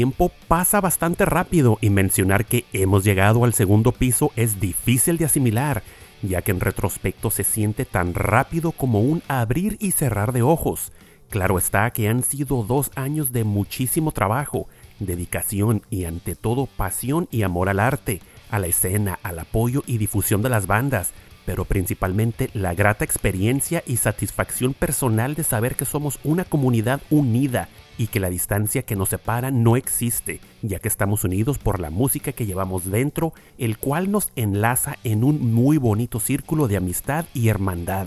tiempo 0.00 0.32
pasa 0.48 0.80
bastante 0.80 1.26
rápido 1.26 1.76
y 1.82 1.90
mencionar 1.90 2.46
que 2.46 2.64
hemos 2.72 3.04
llegado 3.04 3.44
al 3.44 3.52
segundo 3.52 3.92
piso 3.92 4.32
es 4.34 4.58
difícil 4.58 5.18
de 5.18 5.26
asimilar, 5.26 5.82
ya 6.22 6.40
que 6.40 6.52
en 6.52 6.60
retrospecto 6.60 7.30
se 7.30 7.44
siente 7.44 7.84
tan 7.84 8.14
rápido 8.14 8.72
como 8.72 9.00
un 9.00 9.22
abrir 9.28 9.76
y 9.78 9.90
cerrar 9.90 10.32
de 10.32 10.40
ojos. 10.40 10.90
Claro 11.28 11.58
está 11.58 11.90
que 11.90 12.08
han 12.08 12.22
sido 12.22 12.62
dos 12.62 12.90
años 12.94 13.30
de 13.30 13.44
muchísimo 13.44 14.10
trabajo, 14.12 14.68
dedicación 15.00 15.82
y 15.90 16.06
ante 16.06 16.34
todo 16.34 16.64
pasión 16.64 17.28
y 17.30 17.42
amor 17.42 17.68
al 17.68 17.78
arte, 17.78 18.22
a 18.50 18.58
la 18.58 18.68
escena, 18.68 19.18
al 19.22 19.38
apoyo 19.38 19.82
y 19.86 19.98
difusión 19.98 20.40
de 20.40 20.48
las 20.48 20.66
bandas, 20.66 21.12
pero 21.50 21.64
principalmente 21.64 22.48
la 22.54 22.74
grata 22.74 23.04
experiencia 23.04 23.82
y 23.84 23.96
satisfacción 23.96 24.72
personal 24.72 25.34
de 25.34 25.42
saber 25.42 25.74
que 25.74 25.84
somos 25.84 26.20
una 26.22 26.44
comunidad 26.44 27.00
unida 27.10 27.68
y 27.98 28.06
que 28.06 28.20
la 28.20 28.30
distancia 28.30 28.82
que 28.82 28.94
nos 28.94 29.08
separa 29.08 29.50
no 29.50 29.74
existe, 29.74 30.40
ya 30.62 30.78
que 30.78 30.86
estamos 30.86 31.24
unidos 31.24 31.58
por 31.58 31.80
la 31.80 31.90
música 31.90 32.30
que 32.30 32.46
llevamos 32.46 32.88
dentro, 32.88 33.32
el 33.58 33.78
cual 33.78 34.12
nos 34.12 34.30
enlaza 34.36 34.96
en 35.02 35.24
un 35.24 35.52
muy 35.52 35.76
bonito 35.76 36.20
círculo 36.20 36.68
de 36.68 36.76
amistad 36.76 37.24
y 37.34 37.48
hermandad. 37.48 38.06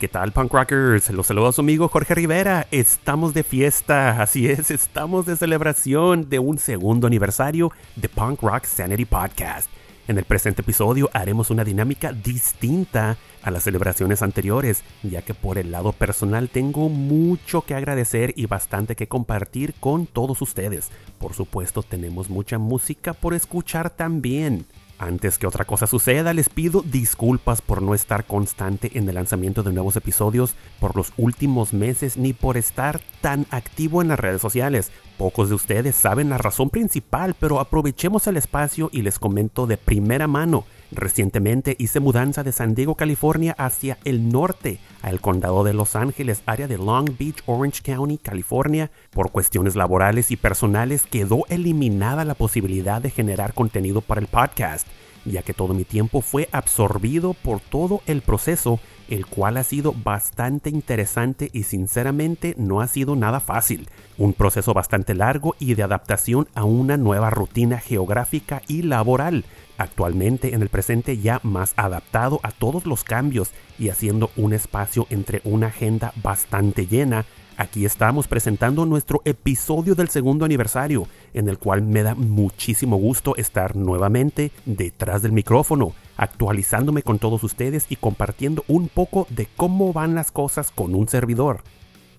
¿Qué 0.00 0.08
tal, 0.08 0.32
punk 0.32 0.52
rockers? 0.52 1.08
Los 1.10 1.28
saludo 1.28 1.46
a 1.46 1.52
su 1.52 1.60
amigo 1.60 1.86
Jorge 1.86 2.16
Rivera. 2.16 2.66
Estamos 2.72 3.32
de 3.32 3.44
fiesta, 3.44 4.20
así 4.20 4.48
es, 4.48 4.72
estamos 4.72 5.24
de 5.26 5.36
celebración 5.36 6.28
de 6.28 6.40
un 6.40 6.58
segundo 6.58 7.06
aniversario 7.06 7.70
de 7.94 8.08
Punk 8.08 8.42
Rock 8.42 8.64
Sanity 8.64 9.04
Podcast. 9.04 9.70
En 10.08 10.18
el 10.18 10.24
presente 10.24 10.62
episodio 10.62 11.08
haremos 11.12 11.50
una 11.50 11.62
dinámica 11.62 12.12
distinta 12.12 13.16
a 13.40 13.52
las 13.52 13.62
celebraciones 13.62 14.20
anteriores, 14.20 14.82
ya 15.04 15.22
que 15.22 15.32
por 15.32 15.58
el 15.58 15.70
lado 15.70 15.92
personal 15.92 16.48
tengo 16.48 16.88
mucho 16.88 17.62
que 17.62 17.76
agradecer 17.76 18.32
y 18.36 18.46
bastante 18.46 18.96
que 18.96 19.06
compartir 19.06 19.74
con 19.74 20.06
todos 20.06 20.42
ustedes. 20.42 20.90
Por 21.18 21.34
supuesto 21.34 21.84
tenemos 21.84 22.30
mucha 22.30 22.58
música 22.58 23.12
por 23.12 23.32
escuchar 23.32 23.90
también. 23.90 24.66
Antes 25.02 25.36
que 25.36 25.48
otra 25.48 25.64
cosa 25.64 25.88
suceda, 25.88 26.32
les 26.32 26.48
pido 26.48 26.82
disculpas 26.82 27.60
por 27.60 27.82
no 27.82 27.92
estar 27.92 28.24
constante 28.24 28.92
en 28.94 29.08
el 29.08 29.16
lanzamiento 29.16 29.64
de 29.64 29.72
nuevos 29.72 29.96
episodios 29.96 30.54
por 30.78 30.94
los 30.94 31.12
últimos 31.16 31.72
meses 31.72 32.16
ni 32.16 32.32
por 32.32 32.56
estar 32.56 33.00
tan 33.20 33.46
activo 33.50 34.00
en 34.00 34.06
las 34.06 34.20
redes 34.20 34.40
sociales. 34.40 34.92
Pocos 35.18 35.48
de 35.48 35.56
ustedes 35.56 35.96
saben 35.96 36.30
la 36.30 36.38
razón 36.38 36.70
principal, 36.70 37.34
pero 37.36 37.58
aprovechemos 37.58 38.28
el 38.28 38.36
espacio 38.36 38.90
y 38.92 39.02
les 39.02 39.18
comento 39.18 39.66
de 39.66 39.76
primera 39.76 40.28
mano. 40.28 40.66
Recientemente 40.94 41.74
hice 41.78 42.00
mudanza 42.00 42.42
de 42.42 42.52
San 42.52 42.74
Diego, 42.74 42.96
California 42.96 43.54
hacia 43.56 43.96
el 44.04 44.28
norte, 44.28 44.78
al 45.00 45.22
condado 45.22 45.64
de 45.64 45.72
Los 45.72 45.96
Ángeles, 45.96 46.42
área 46.44 46.68
de 46.68 46.76
Long 46.76 47.08
Beach, 47.18 47.42
Orange 47.46 47.80
County, 47.82 48.18
California. 48.18 48.90
Por 49.10 49.30
cuestiones 49.30 49.74
laborales 49.74 50.30
y 50.30 50.36
personales 50.36 51.04
quedó 51.06 51.46
eliminada 51.48 52.26
la 52.26 52.34
posibilidad 52.34 53.00
de 53.00 53.08
generar 53.08 53.54
contenido 53.54 54.02
para 54.02 54.20
el 54.20 54.26
podcast, 54.26 54.86
ya 55.24 55.42
que 55.42 55.54
todo 55.54 55.72
mi 55.72 55.84
tiempo 55.84 56.20
fue 56.20 56.50
absorbido 56.52 57.32
por 57.32 57.60
todo 57.60 58.02
el 58.06 58.20
proceso, 58.20 58.78
el 59.08 59.24
cual 59.24 59.56
ha 59.56 59.64
sido 59.64 59.94
bastante 60.04 60.68
interesante 60.68 61.48
y 61.54 61.62
sinceramente 61.62 62.54
no 62.58 62.82
ha 62.82 62.86
sido 62.86 63.16
nada 63.16 63.40
fácil. 63.40 63.88
Un 64.18 64.34
proceso 64.34 64.74
bastante 64.74 65.14
largo 65.14 65.56
y 65.58 65.74
de 65.74 65.84
adaptación 65.84 66.48
a 66.54 66.64
una 66.64 66.98
nueva 66.98 67.30
rutina 67.30 67.78
geográfica 67.78 68.60
y 68.68 68.82
laboral 68.82 69.46
actualmente 69.78 70.54
en 70.54 70.62
el 70.62 70.68
presente 70.68 71.18
ya 71.18 71.40
más 71.42 71.74
adaptado 71.76 72.40
a 72.42 72.50
todos 72.50 72.86
los 72.86 73.04
cambios 73.04 73.50
y 73.78 73.88
haciendo 73.88 74.30
un 74.36 74.52
espacio 74.52 75.06
entre 75.10 75.40
una 75.44 75.68
agenda 75.68 76.12
bastante 76.22 76.86
llena, 76.86 77.24
aquí 77.56 77.84
estamos 77.84 78.28
presentando 78.28 78.86
nuestro 78.86 79.22
episodio 79.24 79.94
del 79.94 80.08
segundo 80.08 80.44
aniversario, 80.44 81.06
en 81.34 81.48
el 81.48 81.58
cual 81.58 81.82
me 81.82 82.02
da 82.02 82.14
muchísimo 82.14 82.96
gusto 82.96 83.36
estar 83.36 83.76
nuevamente 83.76 84.52
detrás 84.64 85.22
del 85.22 85.32
micrófono, 85.32 85.92
actualizándome 86.16 87.02
con 87.02 87.18
todos 87.18 87.42
ustedes 87.44 87.86
y 87.88 87.96
compartiendo 87.96 88.64
un 88.68 88.88
poco 88.88 89.26
de 89.30 89.48
cómo 89.56 89.92
van 89.92 90.14
las 90.14 90.30
cosas 90.30 90.70
con 90.70 90.94
un 90.94 91.08
servidor. 91.08 91.62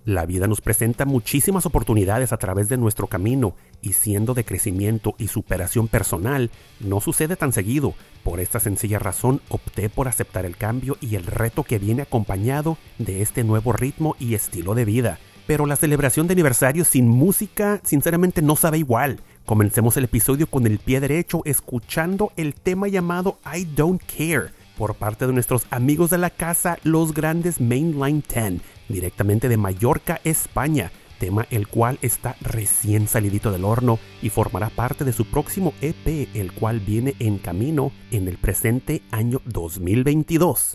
La 0.06 0.25
vida 0.25 0.47
nos 0.47 0.59
presenta 0.59 1.06
muchísimas 1.06 1.66
oportunidades 1.66 2.34
a 2.34 2.38
través 2.38 2.68
de 2.68 2.75
nuestro 2.78 3.08
camino 3.08 3.56
y 3.81 3.94
siendo 3.94 4.34
de 4.34 4.44
crecimiento 4.44 5.16
y 5.18 5.30
superación 5.30 5.88
personal, 5.88 6.52
no 6.81 7.00
sucede 7.00 7.38
tan 7.38 7.53
seguido. 7.53 7.94
Por 8.22 8.42
esta 8.42 8.59
sencilla 8.59 9.00
razón 9.00 9.40
opté 9.47 9.90
por 9.90 10.09
aceptar 10.09 10.46
el 10.46 10.58
cambio 10.58 10.97
y 11.00 11.16
el 11.16 11.25
reto 11.25 11.63
que 11.63 11.80
viene 11.80 12.02
acompañado 12.02 12.78
de 12.97 13.22
este 13.22 13.46
nuevo 13.46 13.72
ritmo 13.72 14.18
y 14.19 14.34
estilo 14.34 14.75
de 14.75 14.84
vida. 14.84 15.19
Pero 15.47 15.66
la 15.66 15.78
celebración 15.78 16.28
de 16.28 16.34
aniversario 16.34 16.84
sin 16.84 17.08
música 17.08 17.80
sinceramente 17.86 18.42
no 18.42 18.58
sabe 18.58 18.80
igual. 18.80 19.22
Comencemos 19.46 19.96
el 19.96 20.03
episodio 20.06 20.47
con 20.47 20.68
el 20.68 20.80
pie 20.80 21.00
derecho 21.00 21.44
escuchando 21.46 22.34
el 22.36 22.56
tema 22.56 22.90
llamado 22.90 23.40
I 23.46 23.63
Don't 23.63 24.02
Care 24.03 24.62
por 24.78 24.95
parte 24.95 25.28
de 25.28 25.34
nuestros 25.34 25.66
amigos 25.69 26.09
de 26.09 26.17
la 26.17 26.29
casa, 26.29 26.78
los 26.84 27.13
grandes 27.13 27.61
Mainline 27.61 28.23
10 28.28 28.61
directamente 28.89 29.50
de 29.50 29.57
Mallorca, 29.57 30.19
España, 30.23 30.91
tema 31.19 31.47
el 31.51 31.67
cual 31.67 32.00
está 32.01 32.35
recién 32.41 33.07
salidito 33.07 33.51
del 33.51 33.66
horno 33.66 34.00
y 34.22 34.29
formará 34.29 34.69
parte 34.69 35.06
de 35.06 35.13
su 35.13 35.25
próximo 35.25 35.73
EP, 35.81 36.28
el 36.33 36.51
cual 36.51 36.79
viene 36.79 37.16
en 37.19 37.38
camino 37.38 37.91
en 38.12 38.28
el 38.28 38.38
presente 38.38 39.01
año 39.12 39.41
2022. 39.45 40.73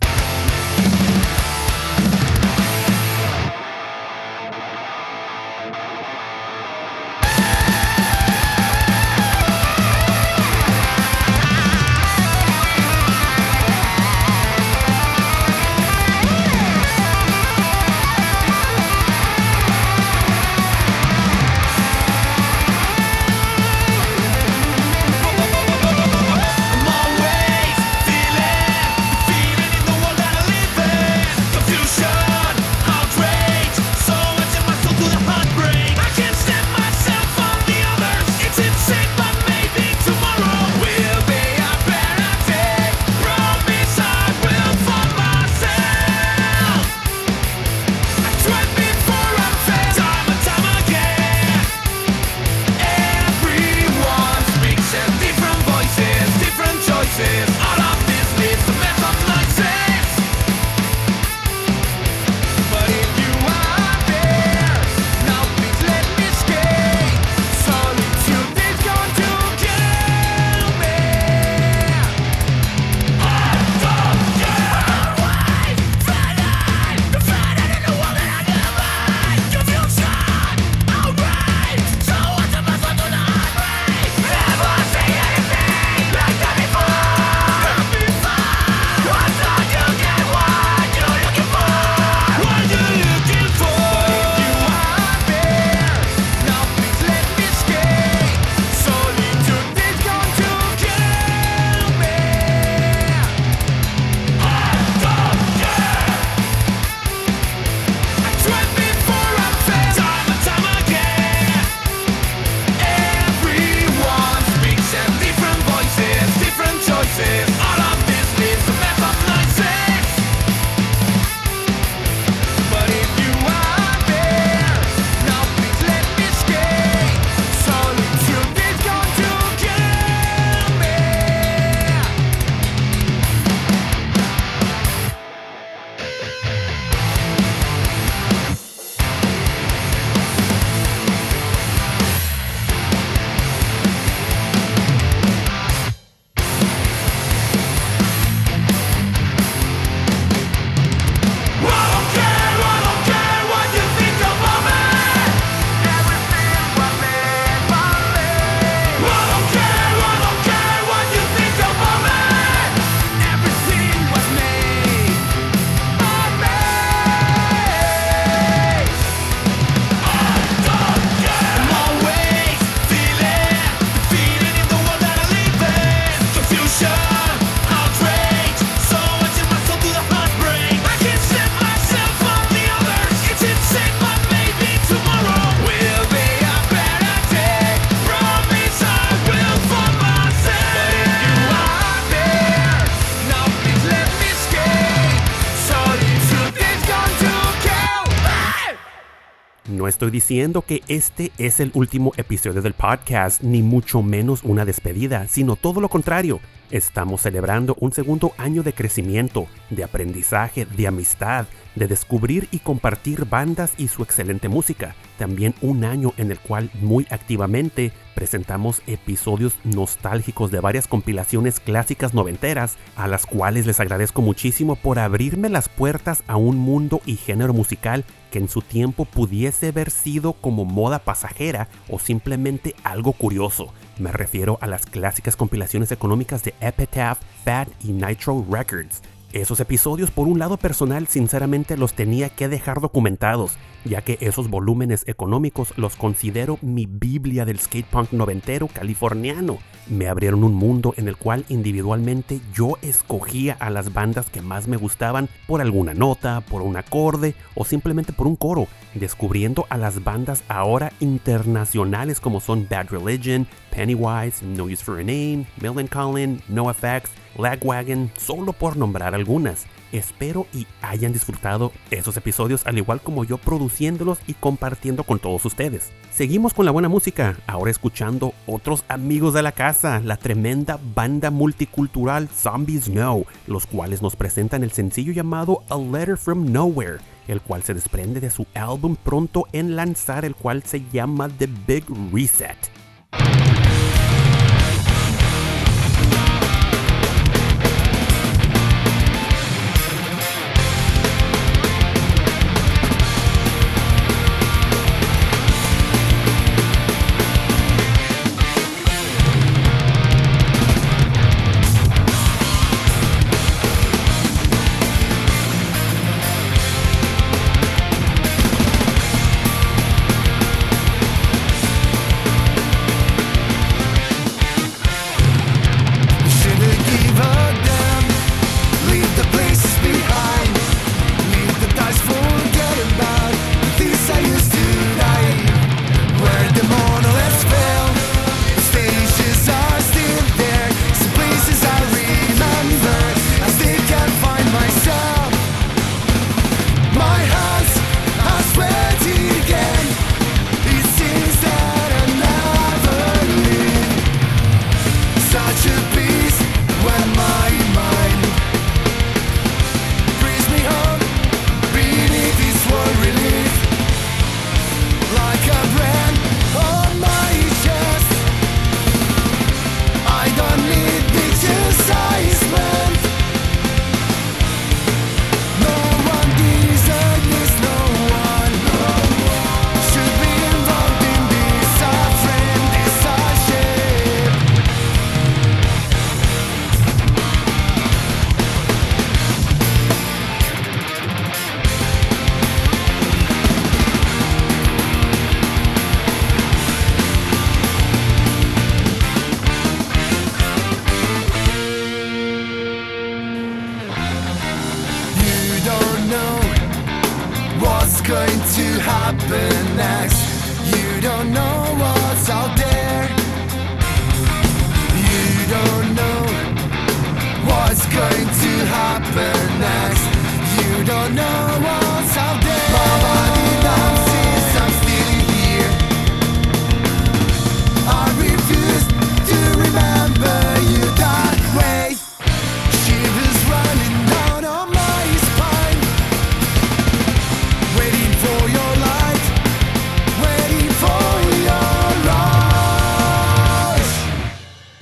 Diciendo 200.11 200.63
que 200.63 200.83
este 200.89 201.33
es 201.39 201.61
el 201.61 201.71
último 201.75 202.13
episodio 202.17 202.63
del 202.63 202.75
podcast, 202.75 203.43
ni 203.43 203.63
mucho 203.63 204.03
menos 204.03 204.43
una 204.43 204.65
despedida, 204.65 205.27
sino 205.29 205.57
todo 205.57 205.81
lo 205.81 205.89
contrario. 205.89 206.41
Estamos 206.71 207.23
celebrando 207.23 207.77
un 207.81 207.93
segundo 207.93 208.33
año 208.37 208.63
de 208.63 208.75
crecimiento, 208.75 209.47
de 209.71 209.85
aprendizaje, 209.85 210.67
de 210.67 210.87
amistad, 210.87 211.47
de 211.75 211.87
descubrir 211.87 212.49
y 212.51 212.59
compartir 212.59 213.25
bandas 213.25 213.73
y 213.79 213.89
su 213.89 214.03
excelente 214.03 214.49
música. 214.49 214.95
También 215.17 215.55
un 215.63 215.85
año 215.85 216.13
en 216.17 216.31
el 216.31 216.39
cual 216.39 216.71
muy 216.81 217.07
activamente 217.11 217.93
presentamos 218.19 218.83
episodios 218.89 219.55
nostálgicos 219.63 220.51
de 220.51 220.59
varias 220.59 220.89
compilaciones 220.89 221.61
clásicas 221.61 222.15
noventeras, 222.15 222.77
a 222.97 223.07
las 223.07 223.27
cuales 223.27 223.65
les 223.65 223.79
agradezco 223.79 224.23
muchísimo 224.23 224.75
por 224.75 224.99
abrirme 224.99 225.49
las 225.49 225.69
puertas 225.69 226.25
a 226.27 226.37
un 226.37 226.57
mundo 226.57 227.01
y 227.07 227.15
género 227.15 227.55
musical 227.55 228.05
que 228.33 228.41
en 228.41 228.49
su 228.49 228.61
tiempo 228.61 229.05
pudiese 229.05 229.69
haber 229.69 229.93
sido 229.93 230.33
como 230.33 230.65
moda 230.65 230.99
pasajera 230.99 231.69
o 231.89 232.01
simplemente 232.01 232.75
algo 232.83 233.13
curioso. 233.13 233.73
Me 234.01 234.11
refiero 234.11 234.59
a 234.63 234.67
las 234.67 234.85
clásicas 234.85 235.37
compilaciones 235.37 235.93
económicas 235.93 236.43
de 236.43 236.55
Epitaph, 236.61 237.21
Fat 237.45 237.69
y 237.85 237.93
Nitro 237.93 238.45
Records. 238.51 239.01
Esos 239.33 239.61
episodios 239.61 240.11
por 240.11 240.27
un 240.27 240.41
lado 240.41 240.57
personal 240.57 241.07
sinceramente 241.07 241.77
los 241.77 241.93
tenía 241.93 242.31
que 242.31 242.49
dejar 242.49 242.81
documentados, 242.81 243.59
ya 243.85 244.03
que 244.03 244.19
esos 244.21 244.49
volúmenes 244.49 245.05
económicos 245.07 245.73
los 245.77 245.97
considero 245.97 246.59
mi 246.63 246.87
Biblia 246.87 247.45
del 247.45 247.59
skatepunk 247.59 248.13
noventero 248.13 248.69
californiano. 248.69 249.59
Me 249.89 250.09
abrieron 250.09 250.45
un 250.45 250.55
mundo 250.55 250.93
en 250.97 251.09
el 251.09 251.17
cual 251.17 251.45
individualmente 251.49 252.41
yo 252.53 252.77
escogía 252.83 253.57
a 253.59 253.71
las 253.71 253.93
bandas 253.95 254.29
que 254.29 254.43
más 254.43 254.69
me 254.69 254.77
gustaban 254.77 255.29
por 255.47 255.61
alguna 255.61 255.95
nota, 255.95 256.43
por 256.43 256.63
un 256.63 256.77
acorde 256.77 257.35
o 257.55 257.65
simplemente 257.65 258.13
por 258.13 258.27
un 258.27 258.37
coro, 258.37 258.67
descubriendo 258.95 259.67
a 259.71 259.79
las 259.79 260.05
bandas 260.05 260.45
ahora 260.49 260.93
internacionales 261.01 262.21
como 262.21 262.41
son 262.41 262.67
Bad 262.69 262.89
Religion, 262.91 263.47
Pennywise, 263.71 264.45
No 264.45 264.65
Use 264.65 264.85
for 264.85 264.99
a 264.99 265.03
Name, 265.03 265.47
Millencolin, 265.61 266.43
No 266.49 266.71
Effects, 266.71 267.11
Lagwagon, 267.39 268.11
solo 268.19 268.53
por 268.53 268.77
nombrar 268.77 269.15
algunas. 269.15 269.67
Espero 269.93 270.47
y 270.53 270.67
hayan 270.83 271.13
disfrutado 271.13 271.73
esos 271.91 272.17
episodios 272.17 272.67
al 272.67 272.79
igual 272.79 273.01
como 273.01 273.25
yo 273.25 273.39
produciéndolos 273.39 274.19
y 274.27 274.35
compartiendo 274.35 275.05
con 275.05 275.19
todos 275.19 275.45
ustedes. 275.45 275.91
Seguimos 276.13 276.53
con 276.53 276.65
la 276.65 276.73
buena 276.73 276.89
música, 276.89 277.37
ahora 277.47 277.71
escuchando 277.71 278.35
otros 278.47 278.85
amigos 278.89 279.35
de 279.35 279.43
la 279.43 279.53
casa, 279.53 280.01
la 280.01 280.17
tremenda 280.17 280.79
banda 280.95 281.31
multicultural 281.31 282.29
Zombies 282.29 282.87
Know, 282.87 283.25
los 283.47 283.67
cuales 283.67 284.03
nos 284.03 284.17
presentan 284.17 284.65
el 284.65 284.73
sencillo 284.73 285.13
llamado 285.13 285.63
A 285.71 285.77
Letter 285.77 286.17
From 286.17 286.51
Nowhere, 286.51 286.99
el 287.29 287.41
cual 287.41 287.63
se 287.63 287.75
desprende 287.75 288.21
de 288.21 288.31
su 288.31 288.47
álbum 288.55 288.97
pronto 288.97 289.47
en 289.53 289.77
lanzar, 289.77 290.25
el 290.25 290.35
cual 290.35 290.63
se 290.65 290.83
llama 290.93 291.29
The 291.29 291.49
Big 291.67 291.85
Reset. 292.13 292.59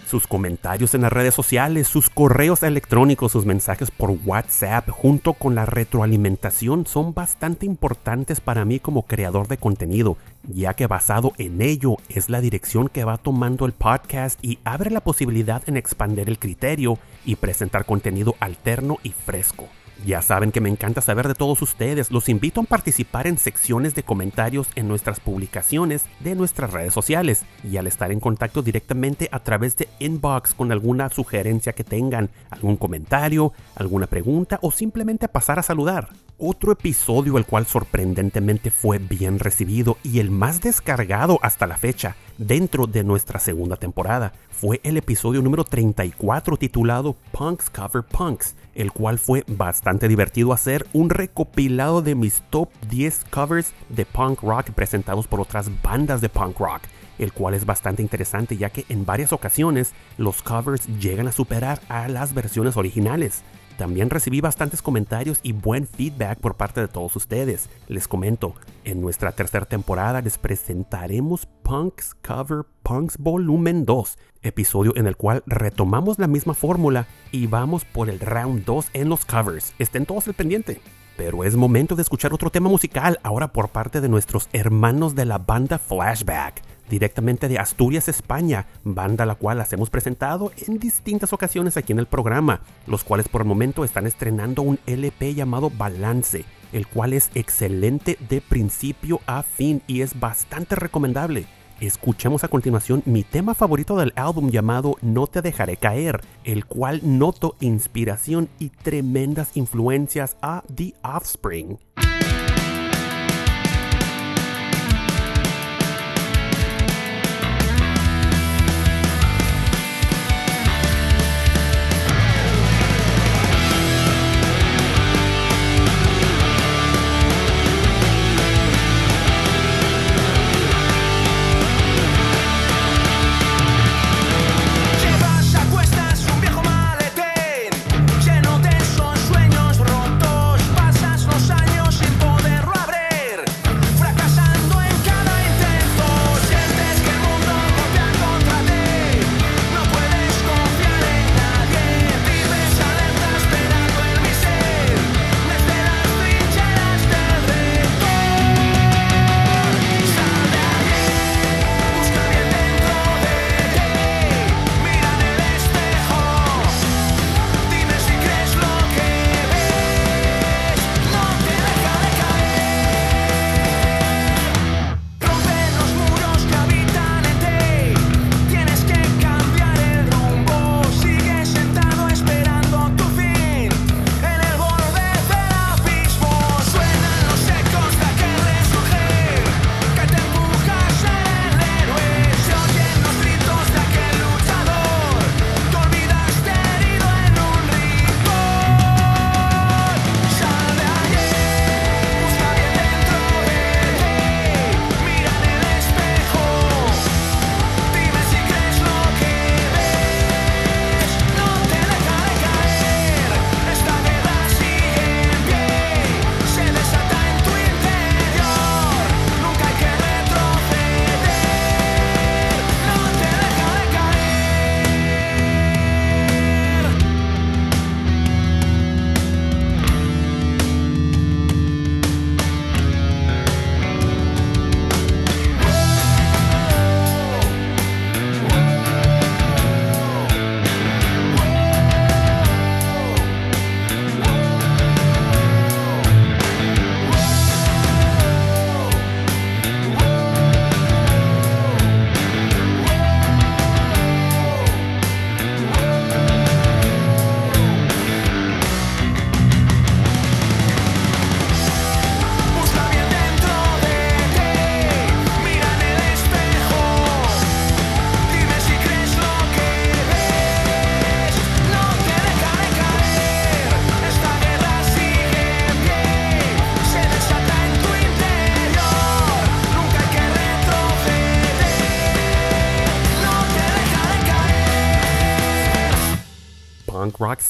Sus 0.06 0.26
comentarios 0.26 0.94
en 0.94 1.02
las 1.02 1.12
redes 1.12 1.34
sociales, 1.34 1.88
sus 1.88 2.08
correos 2.08 2.62
electrónicos, 2.62 3.32
sus 3.32 3.44
mensajes 3.44 3.90
por 3.90 4.10
WhatsApp, 4.24 4.88
junto 4.88 5.32
con 5.34 5.54
la 5.54 5.66
retroalimentación, 5.66 6.86
son 6.86 7.12
bastante 7.12 7.66
importantes 7.66 8.40
para 8.40 8.64
mí 8.64 8.78
como 8.78 9.02
creador 9.02 9.48
de 9.48 9.58
contenido, 9.58 10.16
ya 10.44 10.74
que 10.74 10.86
basado 10.86 11.32
en 11.38 11.60
ello 11.60 11.96
es 12.08 12.30
la 12.30 12.40
dirección 12.40 12.88
que 12.88 13.04
va 13.04 13.18
tomando 13.18 13.66
el 13.66 13.72
podcast 13.72 14.38
y 14.42 14.58
abre 14.64 14.90
la 14.90 15.00
posibilidad 15.00 15.62
en 15.66 15.76
expandir 15.76 16.28
el 16.28 16.38
criterio 16.38 16.98
y 17.24 17.36
presentar 17.36 17.84
contenido 17.84 18.36
alterno 18.40 18.98
y 19.02 19.10
fresco. 19.10 19.68
Ya 20.04 20.20
saben 20.20 20.52
que 20.52 20.60
me 20.60 20.68
encanta 20.68 21.00
saber 21.00 21.26
de 21.26 21.34
todos 21.34 21.62
ustedes. 21.62 22.10
Los 22.10 22.28
invito 22.28 22.60
a 22.60 22.64
participar 22.64 23.26
en 23.26 23.38
secciones 23.38 23.94
de 23.94 24.02
comentarios 24.02 24.68
en 24.74 24.88
nuestras 24.88 25.20
publicaciones 25.20 26.04
de 26.20 26.34
nuestras 26.34 26.72
redes 26.72 26.92
sociales 26.92 27.44
y 27.64 27.76
al 27.78 27.86
estar 27.86 28.12
en 28.12 28.20
contacto 28.20 28.62
directamente 28.62 29.28
a 29.32 29.40
través 29.40 29.76
de 29.76 29.88
inbox 29.98 30.54
con 30.54 30.70
alguna 30.70 31.08
sugerencia 31.08 31.72
que 31.72 31.84
tengan, 31.84 32.30
algún 32.50 32.76
comentario, 32.76 33.52
alguna 33.74 34.06
pregunta 34.06 34.58
o 34.62 34.70
simplemente 34.70 35.28
pasar 35.28 35.58
a 35.58 35.62
saludar. 35.62 36.10
Otro 36.38 36.72
episodio 36.72 37.38
el 37.38 37.46
cual 37.46 37.66
sorprendentemente 37.66 38.70
fue 38.70 38.98
bien 38.98 39.38
recibido 39.38 39.96
y 40.02 40.20
el 40.20 40.30
más 40.30 40.60
descargado 40.60 41.38
hasta 41.40 41.66
la 41.66 41.78
fecha 41.78 42.14
dentro 42.36 42.86
de 42.86 43.04
nuestra 43.04 43.38
segunda 43.40 43.76
temporada 43.76 44.34
fue 44.58 44.80
el 44.84 44.96
episodio 44.96 45.42
número 45.42 45.64
34 45.64 46.56
titulado 46.56 47.14
Punks 47.30 47.68
Cover 47.68 48.02
Punks, 48.02 48.56
el 48.74 48.90
cual 48.90 49.18
fue 49.18 49.44
bastante 49.46 50.08
divertido 50.08 50.54
hacer 50.54 50.86
un 50.94 51.10
recopilado 51.10 52.00
de 52.00 52.14
mis 52.14 52.42
top 52.48 52.70
10 52.88 53.26
covers 53.28 53.74
de 53.90 54.06
punk 54.06 54.42
rock 54.42 54.70
presentados 54.70 55.26
por 55.26 55.40
otras 55.40 55.70
bandas 55.82 56.22
de 56.22 56.30
punk 56.30 56.58
rock 56.58 56.82
el 57.18 57.32
cual 57.32 57.54
es 57.54 57.64
bastante 57.64 58.02
interesante 58.02 58.56
ya 58.56 58.70
que 58.70 58.84
en 58.88 59.06
varias 59.06 59.32
ocasiones 59.32 59.92
los 60.18 60.42
covers 60.42 60.86
llegan 60.98 61.28
a 61.28 61.32
superar 61.32 61.80
a 61.88 62.08
las 62.08 62.34
versiones 62.34 62.76
originales. 62.76 63.42
También 63.76 64.08
recibí 64.08 64.40
bastantes 64.40 64.80
comentarios 64.80 65.40
y 65.42 65.52
buen 65.52 65.86
feedback 65.86 66.38
por 66.40 66.54
parte 66.54 66.80
de 66.80 66.88
todos 66.88 67.14
ustedes. 67.14 67.68
Les 67.88 68.08
comento, 68.08 68.54
en 68.84 69.02
nuestra 69.02 69.32
tercera 69.32 69.66
temporada 69.66 70.22
les 70.22 70.38
presentaremos 70.38 71.46
Punks 71.62 72.14
Cover 72.26 72.64
Punks 72.82 73.18
Volumen 73.18 73.84
2, 73.84 74.18
episodio 74.42 74.96
en 74.96 75.06
el 75.06 75.16
cual 75.16 75.42
retomamos 75.46 76.18
la 76.18 76.26
misma 76.26 76.54
fórmula 76.54 77.06
y 77.32 77.46
vamos 77.48 77.84
por 77.84 78.08
el 78.08 78.18
round 78.20 78.64
2 78.64 78.90
en 78.94 79.08
los 79.10 79.26
covers. 79.26 79.74
Estén 79.78 80.06
todos 80.06 80.26
al 80.28 80.34
pendiente. 80.34 80.80
Pero 81.16 81.44
es 81.44 81.56
momento 81.56 81.96
de 81.96 82.02
escuchar 82.02 82.34
otro 82.34 82.50
tema 82.50 82.68
musical 82.68 83.18
ahora 83.22 83.48
por 83.48 83.70
parte 83.70 84.02
de 84.02 84.08
nuestros 84.08 84.50
hermanos 84.52 85.14
de 85.14 85.24
la 85.24 85.38
banda 85.38 85.78
Flashback 85.78 86.62
directamente 86.88 87.48
de 87.48 87.58
Asturias, 87.58 88.08
España, 88.08 88.66
banda 88.84 89.26
la 89.26 89.34
cual 89.34 89.58
las 89.58 89.72
hemos 89.72 89.90
presentado 89.90 90.52
en 90.66 90.78
distintas 90.78 91.32
ocasiones 91.32 91.76
aquí 91.76 91.92
en 91.92 91.98
el 91.98 92.06
programa, 92.06 92.60
los 92.86 93.04
cuales 93.04 93.28
por 93.28 93.42
el 93.42 93.48
momento 93.48 93.84
están 93.84 94.06
estrenando 94.06 94.62
un 94.62 94.78
LP 94.86 95.34
llamado 95.34 95.70
Balance, 95.70 96.44
el 96.72 96.86
cual 96.86 97.12
es 97.12 97.30
excelente 97.34 98.18
de 98.28 98.40
principio 98.40 99.20
a 99.26 99.42
fin 99.42 99.82
y 99.86 100.02
es 100.02 100.18
bastante 100.18 100.76
recomendable. 100.76 101.46
Escuchemos 101.80 102.42
a 102.42 102.48
continuación 102.48 103.02
mi 103.04 103.22
tema 103.22 103.54
favorito 103.54 103.98
del 103.98 104.14
álbum 104.16 104.50
llamado 104.50 104.96
No 105.02 105.26
te 105.26 105.42
dejaré 105.42 105.76
caer, 105.76 106.22
el 106.44 106.64
cual 106.64 107.00
noto 107.02 107.54
inspiración 107.60 108.48
y 108.58 108.70
tremendas 108.70 109.56
influencias 109.56 110.38
a 110.40 110.62
The 110.74 110.94
Offspring. 111.02 111.78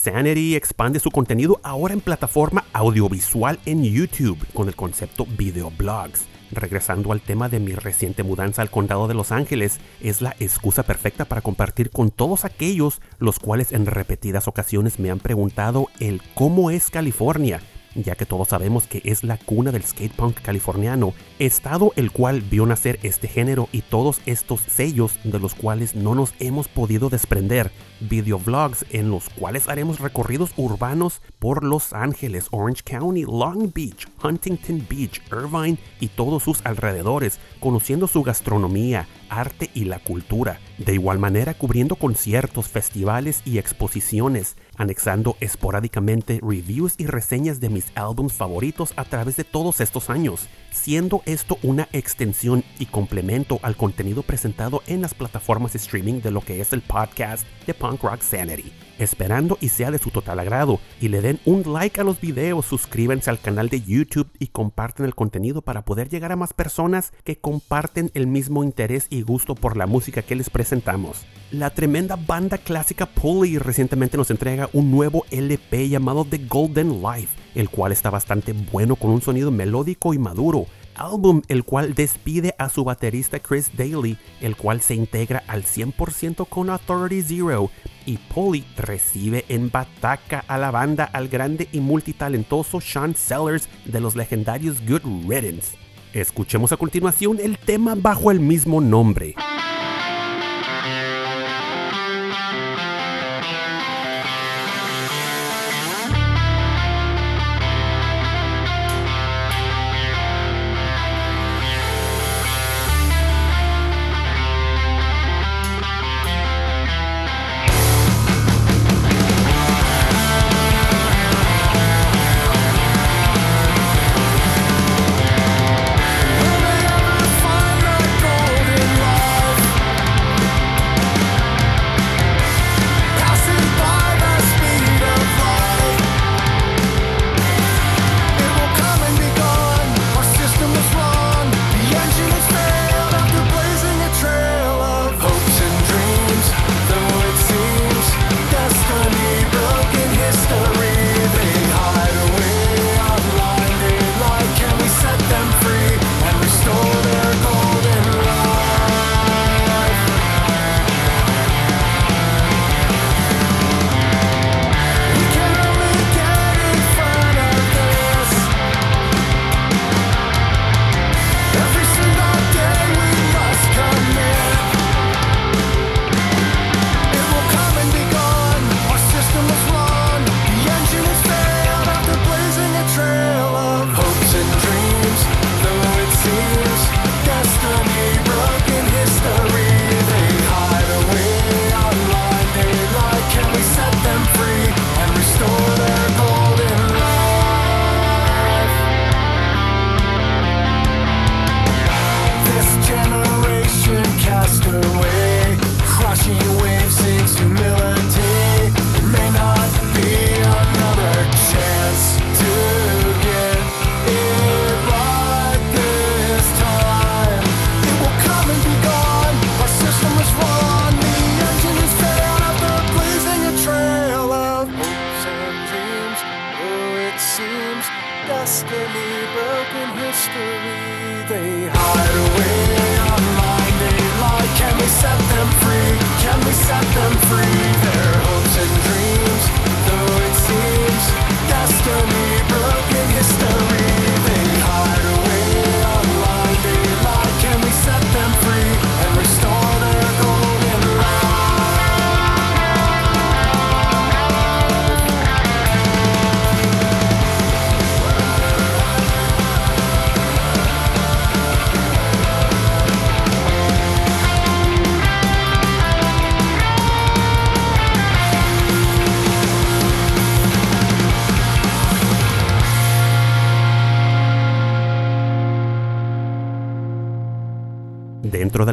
Sanity 0.07 0.55
expande 0.55 1.01
su 1.01 1.11
contenido 1.11 1.59
ahora 1.65 1.93
en 1.93 2.01
plataforma 2.01 2.65
audiovisual 2.73 3.59
en 3.67 3.83
YouTube 3.83 4.39
con 4.55 4.69
el 4.69 4.77
concepto 4.77 5.27
videoblogs. 5.37 6.27
Regresando 6.53 7.11
al 7.11 7.21
tema 7.21 7.49
de 7.49 7.59
mi 7.59 7.73
reciente 7.73 8.23
mudanza 8.23 8.63
al 8.63 8.71
condado 8.71 9.09
de 9.09 9.15
Los 9.15 9.33
Ángeles, 9.33 9.81
es 10.01 10.21
la 10.21 10.37
excusa 10.39 10.85
perfecta 10.85 11.25
para 11.25 11.41
compartir 11.41 11.91
con 11.91 12.13
todos 12.13 12.45
aquellos 12.45 13.01
los 13.19 13.41
cuales 13.41 13.73
en 13.73 13.85
repetidas 13.85 14.47
ocasiones 14.47 15.01
me 15.01 15.11
han 15.11 15.19
preguntado 15.19 15.89
el 15.99 16.23
cómo 16.37 16.71
es 16.71 16.89
California 16.89 17.61
ya 18.03 18.15
que 18.15 18.27
todos 18.27 18.49
sabemos 18.49 18.87
que 18.87 19.01
es 19.05 19.25
la 19.25 19.39
cuna 19.39 19.73
del 19.73 19.85
skate 19.85 20.13
punk 20.13 20.41
californiano, 20.41 21.15
estado 21.39 21.93
el 21.97 22.11
cual 22.11 22.41
vio 22.41 22.67
nacer 22.67 22.99
este 23.03 23.29
género 23.29 23.69
y 23.73 23.83
todos 23.83 24.21
estos 24.27 24.61
sellos 24.61 25.19
de 25.25 25.39
los 25.39 25.55
cuales 25.55 25.95
no 25.95 26.15
nos 26.15 26.35
hemos 26.39 26.69
podido 26.69 27.09
desprender, 27.09 27.73
videovlogs 28.01 28.85
en 28.91 29.11
los 29.11 29.29
cuales 29.31 29.69
haremos 29.69 30.01
recorridos 30.01 30.51
urbanos 30.57 31.23
por 31.39 31.65
Los 31.65 31.93
Ángeles, 31.93 32.49
Orange 32.51 32.83
County, 32.85 33.23
Long 33.23 33.73
Beach, 33.73 34.07
Huntington 34.23 34.87
Beach, 34.89 35.23
Irvine 35.31 35.79
y 36.01 36.09
todos 36.09 36.43
sus 36.43 36.65
alrededores, 36.65 37.39
conociendo 37.61 38.07
su 38.07 38.23
gastronomía, 38.23 39.09
arte 39.29 39.71
y 39.75 39.85
la 39.85 39.99
cultura, 39.99 40.61
de 40.79 40.95
igual 40.95 41.19
manera 41.19 41.55
cubriendo 41.55 41.97
conciertos, 41.97 42.69
festivales 42.69 43.43
y 43.45 43.59
exposiciones, 43.59 44.57
anexando 44.77 45.37
esporádicamente 45.41 46.41
reviews 46.43 46.95
y 46.99 47.07
reseñas 47.07 47.61
de 47.61 47.69
mis 47.69 47.87
álbums 47.95 48.33
favoritos 48.33 48.93
a 48.97 49.05
través 49.05 49.37
de 49.37 49.45
todos 49.45 49.81
estos 49.81 50.11
años, 50.11 50.49
siendo 50.71 51.23
esto 51.27 51.59
una 51.63 51.89
extensión 51.93 52.65
y 52.79 52.87
complemento 52.87 53.59
al 53.63 53.77
contenido 53.77 54.23
presentado 54.23 54.83
en 54.87 55.01
las 55.01 55.15
plataformas 55.15 55.73
de 55.73 55.79
streaming 55.79 56.21
de 56.21 56.31
lo 56.31 56.41
que 56.41 56.61
es 56.61 56.73
el 56.73 56.83
podcast 56.83 57.47
de 57.67 57.75
Punk 57.75 58.03
Rock 58.03 58.21
Sanity 58.21 58.86
esperando 58.99 59.59
y 59.61 59.69
sea 59.69 59.91
de 59.91 59.99
su 59.99 60.11
total 60.11 60.41
agrado. 60.41 60.81
Y 61.01 61.09
le 61.09 61.21
den 61.21 61.41
un 61.45 61.63
like 61.73 62.01
a 62.01 62.05
los 62.05 62.21
videos, 62.21 62.67
suscríbanse 62.67 63.31
al 63.31 63.41
canal 63.41 63.69
de 63.69 63.83
YouTube 63.83 64.31
y 64.39 64.49
comparten 64.49 65.07
el 65.07 65.15
contenido 65.15 65.63
para 65.63 65.83
poder 65.83 66.09
llegar 66.09 66.33
a 66.33 66.37
más 66.37 66.53
personas 66.53 67.13
que 67.25 67.37
comparten 67.37 68.11
el 68.15 68.27
mismo 68.27 68.65
interés 68.65 69.07
y 69.11 69.23
gusto 69.23 69.55
por 69.55 69.77
la 69.77 69.87
música 69.87 70.23
que 70.23 70.37
les 70.37 70.51
presentamos. 70.51 71.27
La 71.51 71.71
tremenda 71.71 72.17
banda 72.17 72.59
clásica 72.59 73.07
Pulley 73.07 73.59
recientemente 73.59 74.17
nos 74.17 74.31
entrega 74.31 74.69
un 74.73 74.91
nuevo 74.91 75.25
LP 75.31 75.89
llamado 75.89 76.25
The 76.25 76.39
Golden 76.49 77.03
Life, 77.03 77.29
el 77.57 77.69
cual 77.69 77.91
está 77.91 78.11
bastante 78.11 78.53
bueno 78.53 78.95
con 78.95 79.11
un 79.11 79.21
sonido 79.21 79.51
melódico 79.51 80.15
y 80.15 80.19
maduro 80.19 80.67
álbum 80.97 81.43
el 81.49 81.65
cual 81.65 81.95
despide 81.95 82.55
a 82.59 82.69
su 82.69 82.85
baterista 82.85 83.39
Chris 83.39 83.71
Daly, 83.77 84.19
el 84.41 84.57
cual 84.57 84.81
se 84.81 84.95
integra 84.95 85.43
al 85.47 85.65
100% 85.65 86.49
con 86.49 86.71
Authority 86.71 87.23
Zero, 87.23 87.71
y 88.05 88.19
Polly 88.19 88.65
recibe 88.77 89.45
en 89.49 89.71
bataca 89.71 90.45
a 90.47 90.59
la 90.59 90.71
banda 90.71 91.05
al 91.05 91.29
grande 91.29 91.69
y 91.73 91.81
multitalentoso 91.81 92.81
Sean 92.81 93.15
Sellers 93.15 93.69
de 93.85 94.01
los 94.01 94.17
legendarios 94.17 94.81
Good 94.87 95.29
Riddance. 95.29 95.77
Escuchemos 96.13 96.73
a 96.73 96.77
continuación 96.77 97.39
el 97.43 97.59
tema 97.59 97.95
bajo 97.95 98.31
el 98.31 98.41
mismo 98.41 98.81
nombre. 98.81 99.35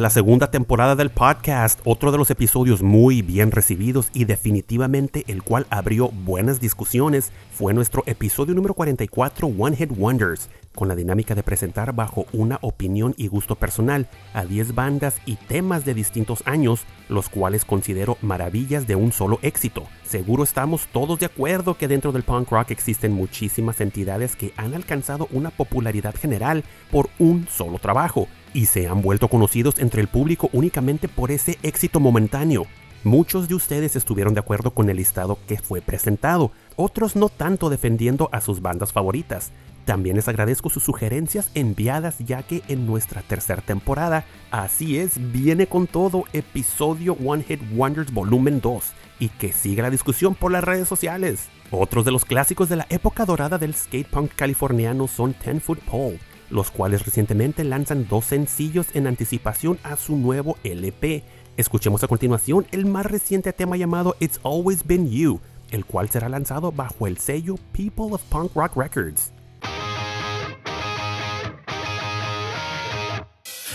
La 0.04 0.10
segunda 0.10 0.50
temporada 0.50 0.96
del 0.96 1.08
podcast, 1.08 1.80
otro 1.86 2.12
de 2.12 2.18
los 2.18 2.30
episodios 2.30 2.82
muy 2.82 3.22
bien 3.22 3.50
recibidos 3.50 4.10
y 4.12 4.26
definitivamente 4.26 5.24
el 5.28 5.42
cual 5.42 5.66
abrió 5.70 6.10
buenas 6.10 6.60
discusiones 6.60 7.32
fue 7.54 7.72
nuestro 7.72 8.02
episodio 8.04 8.52
número 8.54 8.74
44 8.74 9.46
One 9.46 9.74
Hit 9.74 9.92
Wonders, 9.96 10.50
con 10.74 10.88
la 10.88 10.96
dinámica 10.96 11.34
de 11.34 11.42
presentar 11.42 11.94
bajo 11.94 12.26
una 12.32 12.58
opinión 12.60 13.14
y 13.16 13.28
gusto 13.28 13.56
personal 13.56 14.08
a 14.32 14.44
10 14.44 14.74
bandas 14.74 15.16
y 15.24 15.36
temas 15.36 15.84
de 15.84 15.94
distintos 15.94 16.42
años, 16.46 16.82
los 17.08 17.28
cuales 17.28 17.64
considero 17.64 18.18
maravillas 18.20 18.86
de 18.86 18.96
un 18.96 19.12
solo 19.12 19.38
éxito. 19.42 19.84
Seguro 20.04 20.42
estamos 20.42 20.86
todos 20.88 21.18
de 21.20 21.26
acuerdo 21.26 21.76
que 21.78 21.88
dentro 21.88 22.12
del 22.12 22.22
punk 22.22 22.50
rock 22.50 22.70
existen 22.70 23.12
muchísimas 23.12 23.80
entidades 23.80 24.36
que 24.36 24.52
han 24.56 24.74
alcanzado 24.74 25.28
una 25.30 25.50
popularidad 25.50 26.14
general 26.14 26.64
por 26.90 27.08
un 27.18 27.46
solo 27.48 27.78
trabajo 27.78 28.28
y 28.52 28.66
se 28.66 28.86
han 28.88 29.02
vuelto 29.02 29.28
conocidos 29.28 29.78
entre 29.78 30.00
el 30.00 30.08
público 30.08 30.48
únicamente 30.52 31.08
por 31.08 31.30
ese 31.30 31.58
éxito 31.62 32.00
momentáneo. 32.00 32.66
Muchos 33.04 33.48
de 33.48 33.54
ustedes 33.54 33.96
estuvieron 33.96 34.32
de 34.32 34.40
acuerdo 34.40 34.70
con 34.70 34.88
el 34.88 34.96
listado 34.96 35.38
que 35.46 35.58
fue 35.58 35.82
presentado, 35.82 36.52
otros 36.76 37.16
no 37.16 37.28
tanto 37.28 37.68
defendiendo 37.68 38.30
a 38.32 38.40
sus 38.40 38.62
bandas 38.62 38.94
favoritas. 38.94 39.52
También 39.84 40.16
les 40.16 40.28
agradezco 40.28 40.70
sus 40.70 40.82
sugerencias 40.82 41.50
enviadas 41.54 42.18
ya 42.20 42.42
que 42.42 42.62
en 42.68 42.86
nuestra 42.86 43.20
tercera 43.20 43.60
temporada, 43.60 44.24
así 44.50 44.98
es, 44.98 45.30
viene 45.30 45.66
con 45.66 45.86
todo 45.86 46.24
episodio 46.32 47.16
One 47.24 47.42
Hit 47.42 47.60
Wonders 47.74 48.12
Volumen 48.12 48.60
2 48.62 48.92
y 49.18 49.28
que 49.28 49.52
siga 49.52 49.82
la 49.82 49.90
discusión 49.90 50.34
por 50.34 50.52
las 50.52 50.64
redes 50.64 50.88
sociales. 50.88 51.48
Otros 51.70 52.06
de 52.06 52.12
los 52.12 52.24
clásicos 52.24 52.68
de 52.70 52.76
la 52.76 52.86
época 52.88 53.26
dorada 53.26 53.58
del 53.58 53.74
skate 53.74 54.08
punk 54.08 54.32
californiano 54.34 55.06
son 55.06 55.34
Ten 55.34 55.60
Foot 55.60 55.80
Pole, 55.80 56.18
los 56.48 56.70
cuales 56.70 57.04
recientemente 57.04 57.62
lanzan 57.62 58.06
dos 58.08 58.24
sencillos 58.24 58.86
en 58.94 59.06
anticipación 59.06 59.78
a 59.82 59.96
su 59.96 60.16
nuevo 60.16 60.56
LP. 60.64 61.24
Escuchemos 61.58 62.02
a 62.02 62.08
continuación 62.08 62.66
el 62.70 62.86
más 62.86 63.04
reciente 63.04 63.52
tema 63.52 63.76
llamado 63.76 64.16
It's 64.18 64.40
Always 64.44 64.86
Been 64.86 65.10
You, 65.10 65.40
el 65.70 65.84
cual 65.84 66.08
será 66.08 66.30
lanzado 66.30 66.72
bajo 66.72 67.06
el 67.06 67.18
sello 67.18 67.56
People 67.72 68.14
of 68.14 68.22
Punk 68.24 68.52
Rock 68.54 68.76
Records. 68.76 69.34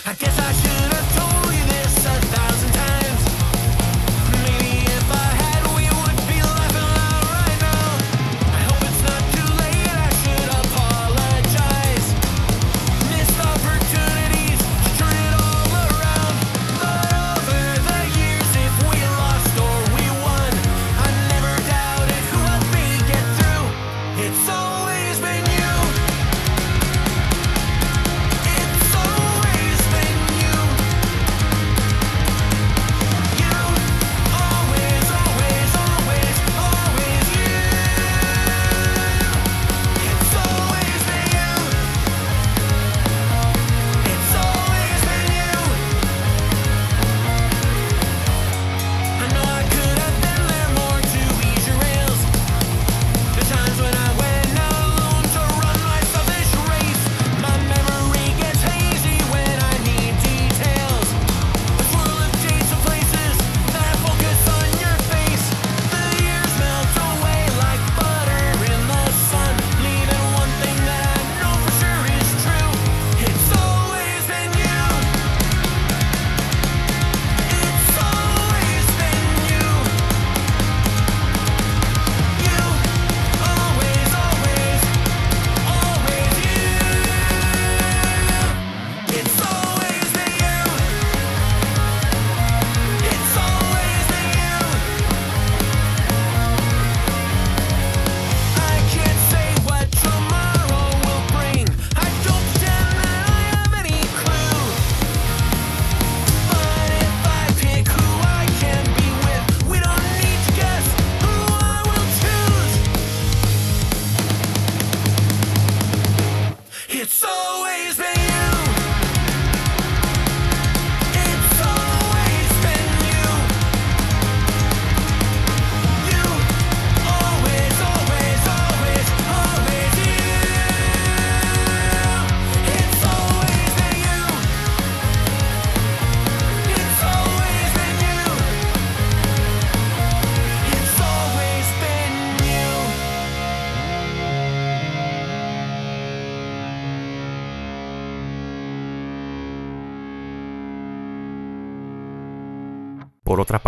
I 0.06 0.14
guess 0.14 0.40
I 0.40 0.52
should 0.54 0.94
have 0.94 1.18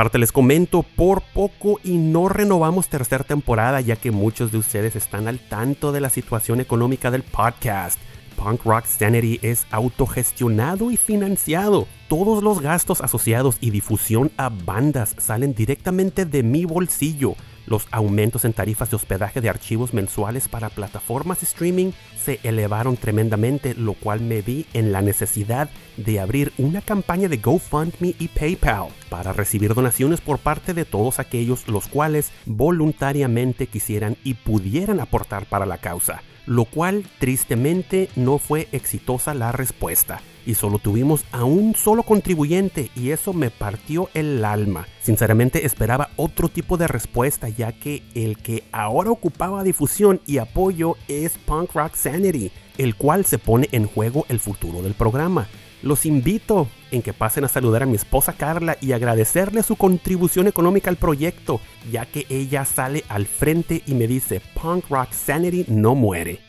Por 0.02 0.08
otra 0.08 0.14
parte, 0.14 0.18
les 0.18 0.32
comento, 0.32 0.82
por 0.82 1.22
poco 1.22 1.80
y 1.84 1.98
no 1.98 2.28
renovamos 2.28 2.88
tercera 2.88 3.24
temporada, 3.24 3.82
ya 3.82 3.98
que 3.98 4.10
muchos 4.10 4.52
de 4.52 4.58
ustedes 4.58 4.96
están 4.96 5.28
al 5.28 5.38
tanto 5.38 5.92
de 5.92 6.02
la 6.02 6.10
situación 6.10 6.60
económica 6.60 7.12
del 7.12 7.22
podcast. 7.22 8.00
Punk 8.36 8.66
Rock 8.66 8.86
Sanity 8.86 9.38
es 9.44 9.68
autogestionado 9.70 10.90
y 10.90 10.98
financiado. 10.98 11.88
Todos 12.10 12.42
los 12.42 12.62
gastos 12.62 13.02
asociados 13.02 13.58
y 13.62 13.70
difusión 13.70 14.32
a 14.38 14.50
bandas 14.50 15.14
salen 15.20 15.54
directamente 15.54 16.26
de 16.26 16.42
mi 16.42 16.66
bolsillo. 16.66 17.36
Los 17.68 17.88
aumentos 17.92 18.44
en 18.44 18.54
tarifas 18.54 18.90
de 18.90 18.96
hospedaje 18.96 19.40
de 19.40 19.50
archivos 19.50 19.94
mensuales 19.94 20.48
para 20.48 20.72
plataformas 20.72 21.44
streaming 21.44 21.92
se 22.20 22.40
elevaron 22.42 22.98
tremendamente, 22.98 23.76
lo 23.76 23.94
cual 23.94 24.22
me 24.22 24.42
vi 24.42 24.66
en 24.74 24.92
la 24.92 25.04
necesidad 25.04 25.70
de 25.98 26.20
abrir 26.20 26.54
una 26.58 26.82
campaña 26.82 27.30
de 27.30 27.38
GoFundMe 27.38 28.16
y 28.18 28.30
PayPal 28.30 28.88
para 29.12 29.34
recibir 29.34 29.74
donaciones 29.74 30.22
por 30.22 30.40
parte 30.40 30.74
de 30.74 30.86
todos 30.86 31.20
aquellos 31.20 31.68
los 31.68 31.90
cuales 31.90 32.32
voluntariamente 32.46 33.68
quisieran 33.68 34.16
y 34.24 34.36
pudieran 34.36 35.02
aportar 35.02 35.46
para 35.48 35.66
la 35.66 35.80
causa, 35.80 36.24
lo 36.46 36.64
cual 36.64 37.04
tristemente 37.20 38.08
no 38.16 38.38
fue 38.38 38.70
exitosa 38.72 39.34
la 39.34 39.52
respuesta 39.52 40.22
y 40.46 40.56
solo 40.56 40.80
tuvimos 40.80 41.26
a 41.34 41.44
un 41.44 41.76
solo 41.76 42.04
contribuyente 42.04 42.90
y 42.96 43.10
eso 43.10 43.34
me 43.34 43.50
partió 43.50 44.10
el 44.14 44.46
alma. 44.46 44.88
Sinceramente 45.02 45.66
esperaba 45.66 46.10
otro 46.16 46.48
tipo 46.48 46.78
de 46.78 46.88
respuesta 46.88 47.50
ya 47.50 47.74
que 47.74 48.04
el 48.16 48.38
que 48.38 48.64
ahora 48.72 49.12
ocupaba 49.12 49.66
difusión 49.66 50.22
y 50.26 50.38
apoyo 50.38 50.96
es 51.10 51.38
Punk 51.38 51.74
Rock 51.74 51.96
Sanity, 51.96 52.50
el 52.78 52.96
cual 52.96 53.26
se 53.26 53.40
pone 53.40 53.68
en 53.74 53.88
juego 53.88 54.26
el 54.30 54.40
futuro 54.40 54.82
del 54.82 54.94
programa. 54.94 55.48
Los 55.82 56.06
invito 56.06 56.68
en 56.92 57.02
que 57.02 57.14
pasen 57.14 57.44
a 57.44 57.48
saludar 57.48 57.84
a 57.84 57.86
mi 57.88 57.96
esposa 57.96 58.34
Carla 58.34 58.78
y 58.82 58.92
agradecerle 58.92 59.64
su 59.64 59.76
contribución 59.76 60.48
económica 60.48 60.90
al 60.90 60.98
proyecto, 60.98 61.60
ya 61.92 62.06
que 62.06 62.28
ella 62.30 62.66
sale 62.66 63.04
al 63.10 63.26
frente 63.26 63.82
y 63.88 63.96
me 63.96 64.08
dice 64.08 64.42
Punk 64.62 64.90
Rock 64.90 65.12
Sanity 65.12 65.66
no 65.68 65.96
muere. 65.96 66.40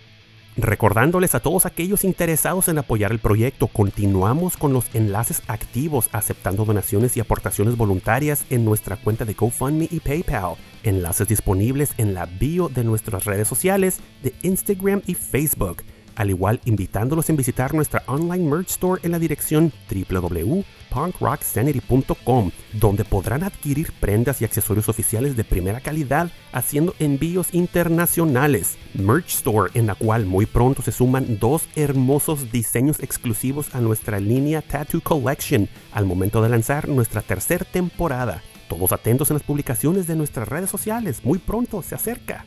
Recordándoles 0.56 1.34
a 1.34 1.40
todos 1.40 1.64
aquellos 1.64 2.04
interesados 2.04 2.68
en 2.68 2.76
apoyar 2.76 3.10
el 3.10 3.20
proyecto, 3.20 3.68
continuamos 3.68 4.58
con 4.58 4.74
los 4.74 4.84
enlaces 4.94 5.40
activos 5.46 6.10
aceptando 6.12 6.66
donaciones 6.66 7.16
y 7.16 7.20
aportaciones 7.20 7.78
voluntarias 7.78 8.44
en 8.50 8.66
nuestra 8.66 8.98
cuenta 8.98 9.24
de 9.24 9.32
GoFundMe 9.32 9.88
y 9.90 10.00
PayPal. 10.00 10.56
Enlaces 10.82 11.26
disponibles 11.26 11.94
en 11.96 12.12
la 12.12 12.26
bio 12.26 12.68
de 12.68 12.84
nuestras 12.84 13.24
redes 13.24 13.48
sociales 13.48 14.00
de 14.22 14.34
Instagram 14.42 15.00
y 15.06 15.14
Facebook. 15.14 15.82
Al 16.14 16.30
igual, 16.30 16.60
invitándolos 16.64 17.28
a 17.30 17.32
visitar 17.32 17.74
nuestra 17.74 18.04
online 18.06 18.48
merch 18.48 18.70
store 18.70 19.00
en 19.02 19.10
la 19.12 19.18
dirección 19.18 19.72
www.punkrocksanity.com, 19.90 22.50
donde 22.74 23.04
podrán 23.04 23.42
adquirir 23.44 23.92
prendas 23.98 24.42
y 24.42 24.44
accesorios 24.44 24.88
oficiales 24.88 25.36
de 25.36 25.44
primera 25.44 25.80
calidad 25.80 26.30
haciendo 26.52 26.94
envíos 26.98 27.48
internacionales. 27.52 28.76
Merch 28.94 29.34
store 29.34 29.70
en 29.74 29.86
la 29.86 29.94
cual 29.94 30.26
muy 30.26 30.46
pronto 30.46 30.82
se 30.82 30.90
suman 30.92 31.38
dos 31.38 31.68
hermosos 31.76 32.50
diseños 32.52 33.00
exclusivos 33.00 33.74
a 33.74 33.80
nuestra 33.80 34.20
línea 34.20 34.60
Tattoo 34.62 35.00
Collection 35.00 35.68
al 35.92 36.04
momento 36.04 36.42
de 36.42 36.50
lanzar 36.50 36.88
nuestra 36.88 37.22
tercera 37.22 37.64
temporada. 37.64 38.42
Todos 38.68 38.92
atentos 38.92 39.30
en 39.30 39.34
las 39.34 39.42
publicaciones 39.42 40.06
de 40.06 40.16
nuestras 40.16 40.48
redes 40.48 40.70
sociales, 40.70 41.24
muy 41.24 41.38
pronto 41.38 41.82
se 41.82 41.94
acerca. 41.94 42.44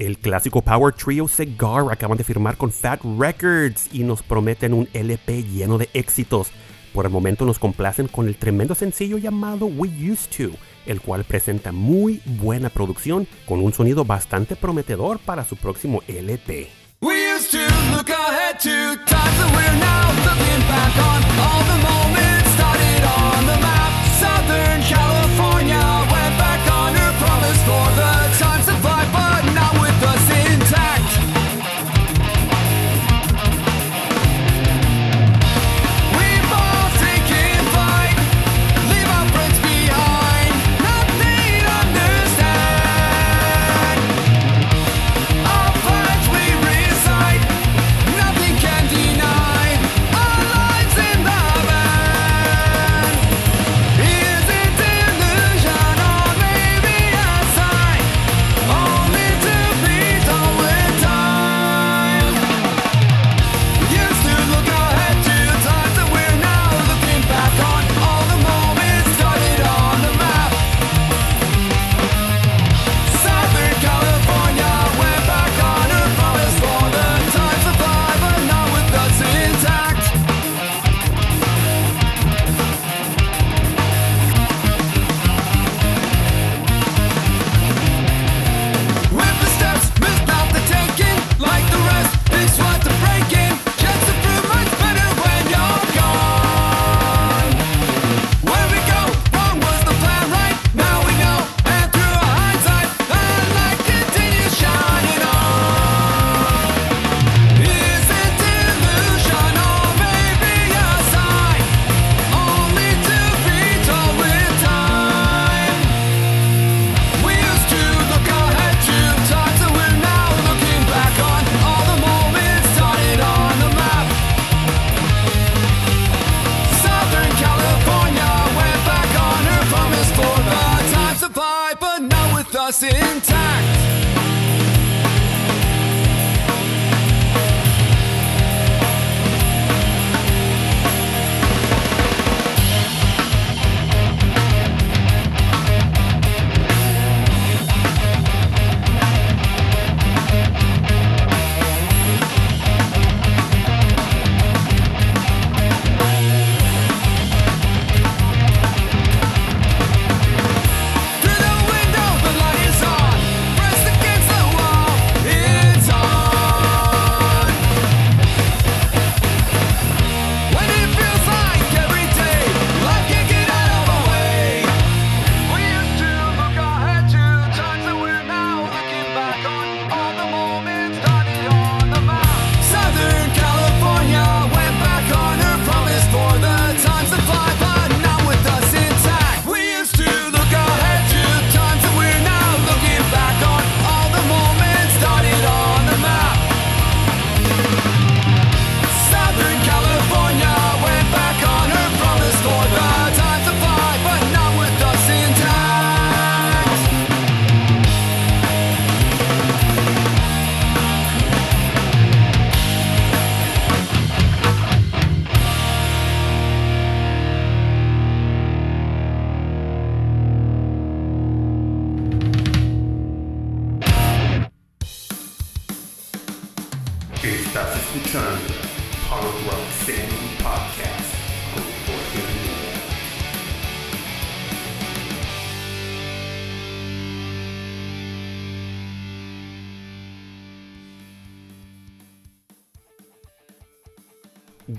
El 0.00 0.16
clásico 0.16 0.62
Power 0.62 0.94
Trio 0.94 1.28
Cigar 1.28 1.84
acaban 1.90 2.16
de 2.16 2.24
firmar 2.24 2.56
con 2.56 2.72
Fat 2.72 3.02
Records 3.18 3.90
y 3.92 4.02
nos 4.02 4.22
prometen 4.22 4.72
un 4.72 4.88
LP 4.94 5.42
lleno 5.42 5.76
de 5.76 5.90
éxitos. 5.92 6.52
Por 6.94 7.04
el 7.04 7.12
momento 7.12 7.44
nos 7.44 7.58
complacen 7.58 8.08
con 8.08 8.26
el 8.26 8.36
tremendo 8.36 8.74
sencillo 8.74 9.18
llamado 9.18 9.66
We 9.66 9.90
Used 10.10 10.30
To, 10.38 10.56
el 10.86 11.02
cual 11.02 11.24
presenta 11.24 11.70
muy 11.70 12.22
buena 12.24 12.70
producción 12.70 13.28
con 13.44 13.60
un 13.60 13.74
sonido 13.74 14.06
bastante 14.06 14.56
prometedor 14.56 15.18
para 15.18 15.44
su 15.44 15.56
próximo 15.56 16.02
LP. 16.08 16.70
We 17.02 17.36
used 17.36 17.50
to 17.50 17.58
look 17.94 18.08
ahead 18.08 18.58
to 18.60 18.96
times 19.04 19.36
that 19.36 19.50
we're 19.52 19.78
now 19.80 20.08
looking 20.24 20.62
back 20.64 20.96
on. 20.96 21.20
All 21.44 21.62
the 21.68 21.78
moments 21.84 22.48
started 22.56 23.04
on 23.04 23.44
the 23.44 23.58
map. 23.60 23.92
Southern 24.16 24.80
California 24.80 25.84
went 26.08 26.38
back 26.40 26.60
on 26.72 26.94
her 26.94 27.12
promise 27.20 27.60
for 27.68 27.86
the 28.00 28.09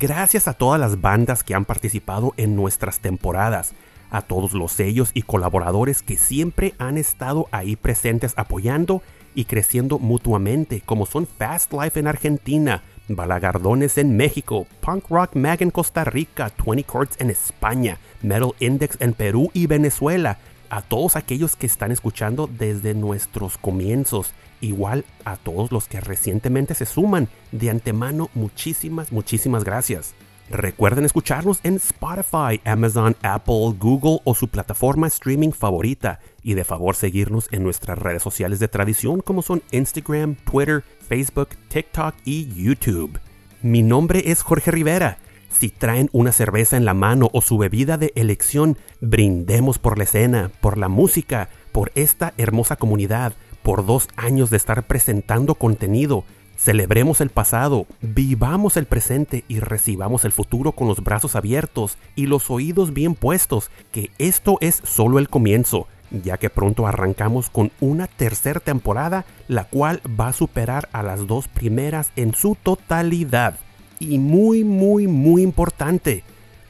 Gracias 0.02 0.48
a 0.48 0.54
todas 0.54 0.80
las 0.80 1.00
bandas 1.00 1.44
que 1.44 1.54
han 1.54 1.64
participado 1.64 2.34
en 2.36 2.56
nuestras 2.56 3.02
temporadas, 3.02 3.74
a 4.10 4.24
todos 4.24 4.54
los 4.54 4.72
sellos 4.72 5.12
y 5.14 5.22
colaboradores 5.22 6.02
que 6.02 6.18
siempre 6.18 6.74
han 6.80 6.98
estado 6.98 7.48
ahí 7.52 7.76
presentes 7.76 8.34
apoyando 8.36 9.04
y 9.36 9.46
creciendo 9.46 10.00
mutuamente, 10.00 10.82
como 10.84 11.06
son 11.06 11.28
Fast 11.28 11.72
Life 11.72 12.00
en 12.00 12.08
Argentina, 12.08 12.82
Balagardones 13.10 14.00
en 14.00 14.18
México, 14.18 14.66
Punk 14.80 15.08
Rock 15.08 15.36
Mag 15.36 15.62
en 15.62 15.70
Costa 15.70 16.04
Rica, 16.04 16.52
20 16.66 16.92
Chords 16.92 17.16
en 17.20 17.30
España, 17.30 18.00
Metal 18.24 18.56
Index 18.60 18.98
en 19.02 19.14
Perú 19.14 19.52
y 19.54 19.68
Venezuela, 19.68 20.40
a 20.72 20.82
todos 20.82 21.16
aquellos 21.16 21.56
que 21.56 21.68
están 21.68 21.92
escuchando 21.92 22.50
desde 22.52 22.96
nuestros 22.96 23.60
comienzos, 23.60 24.34
igual 24.62 25.06
a 25.26 25.36
todos 25.38 25.72
los 25.72 25.88
que 25.88 26.00
recientemente 26.00 26.74
se 26.76 26.86
suman, 26.86 27.28
de 27.52 27.70
antemano 27.70 28.30
muchísimas, 28.34 29.12
muchísimas 29.12 29.64
gracias. 29.64 30.14
Recuerden 30.52 31.06
escucharnos 31.06 31.62
en 31.64 31.76
Spotify, 31.76 32.60
Amazon, 32.66 33.16
Apple, 33.22 33.74
Google 33.80 34.20
o 34.26 34.36
su 34.36 34.50
plataforma 34.50 35.08
streaming 35.08 35.52
favorita. 35.52 36.20
Y 36.44 36.56
de 36.56 36.66
favor 36.66 36.96
seguirnos 36.96 37.48
en 37.52 37.64
nuestras 37.64 37.98
redes 37.98 38.22
sociales 38.22 38.60
de 38.60 38.68
tradición 38.68 39.22
como 39.22 39.44
son 39.44 39.64
Instagram, 39.72 40.36
Twitter, 40.36 40.84
Facebook, 41.08 41.50
TikTok 41.70 42.16
y 42.26 42.48
YouTube. 42.54 43.18
Mi 43.62 43.82
nombre 43.82 44.24
es 44.30 44.42
Jorge 44.42 44.72
Rivera. 44.72 45.20
Si 45.50 45.70
traen 45.70 46.10
una 46.12 46.34
cerveza 46.34 46.76
en 46.76 46.84
la 46.84 46.94
mano 46.94 47.30
o 47.32 47.42
su 47.42 47.58
bebida 47.58 47.98
de 47.98 48.12
elección, 48.16 48.78
brindemos 49.00 49.80
por 49.80 49.98
la 49.98 50.04
escena, 50.04 50.52
por 50.60 50.78
la 50.78 50.90
música, 50.90 51.48
por 51.72 51.94
esta 51.96 52.34
hermosa 52.38 52.76
comunidad, 52.76 53.34
por 53.64 53.86
dos 53.86 54.08
años 54.16 54.50
de 54.50 54.58
estar 54.58 54.84
presentando 54.84 55.56
contenido 55.56 56.24
Celebremos 56.62 57.22
el 57.22 57.32
pasado, 57.32 57.88
vivamos 58.02 58.78
el 58.78 58.86
presente 58.86 59.44
y 59.48 59.60
recibamos 59.62 60.26
el 60.26 60.32
futuro 60.32 60.74
con 60.74 60.88
los 60.88 61.04
brazos 61.04 61.36
abiertos 61.36 61.98
y 62.16 62.28
los 62.28 62.52
oídos 62.52 62.94
bien 62.94 63.16
puestos, 63.16 63.72
que 63.92 64.12
esto 64.20 64.60
es 64.62 64.80
solo 64.84 65.18
el 65.18 65.28
comienzo, 65.28 65.88
ya 66.12 66.38
que 66.38 66.52
pronto 66.52 66.86
arrancamos 66.86 67.50
con 67.50 67.72
una 67.80 68.06
tercera 68.06 68.60
temporada, 68.60 69.26
la 69.48 69.64
cual 69.64 70.04
va 70.08 70.28
a 70.28 70.34
superar 70.34 70.88
a 70.92 71.02
las 71.02 71.26
dos 71.26 71.48
primeras 71.48 72.12
en 72.16 72.36
su 72.36 72.56
totalidad. 72.62 73.58
Y 73.98 74.20
muy, 74.20 74.64
muy, 74.64 75.08
muy 75.08 75.42
importante, 75.42 76.24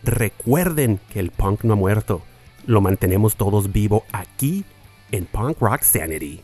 recuerden 0.04 1.02
que 1.12 1.20
el 1.20 1.32
punk 1.32 1.66
no 1.66 1.74
ha 1.74 1.76
muerto, 1.76 2.22
lo 2.66 2.80
mantenemos 2.80 3.36
todos 3.36 3.74
vivo 3.74 4.06
aquí 4.14 4.64
en 5.12 5.26
Punk 5.26 5.60
Rock 5.60 5.82
Sanity. 5.82 6.42